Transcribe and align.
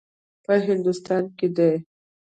په 0.43 0.53
هندوستان 0.67 1.23
کې 1.37 1.47
دی. 1.57 1.73